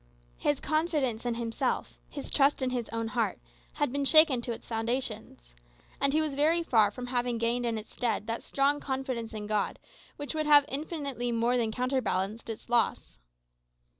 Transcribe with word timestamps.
His 0.39 0.59
confidence 0.59 1.27
in 1.27 1.35
himself, 1.35 1.99
his 2.09 2.31
trust 2.31 2.63
in 2.63 2.71
his 2.71 2.89
own 2.89 3.09
heart, 3.09 3.37
had 3.73 3.91
been 3.91 4.03
shaken 4.03 4.41
to 4.41 4.51
its 4.51 4.67
foundations. 4.67 5.53
And 6.01 6.11
he 6.11 6.21
was 6.21 6.33
very 6.33 6.63
far 6.63 6.89
from 6.89 7.05
having 7.05 7.37
gained 7.37 7.67
in 7.67 7.77
its 7.77 7.93
stead 7.93 8.25
that 8.25 8.41
strong 8.41 8.79
confidence 8.79 9.31
in 9.31 9.45
God 9.45 9.77
which 10.15 10.33
would 10.33 10.47
have 10.47 10.65
infinitely 10.67 11.31
more 11.31 11.55
than 11.55 11.71
counter 11.71 12.01
balanced 12.01 12.49
its 12.49 12.67
loss. 12.67 13.19